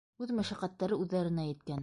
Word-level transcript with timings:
Үҙ 0.25 0.31
мәшәҡәттәре 0.37 1.01
үҙҙәренә 1.05 1.49
еткән. 1.53 1.79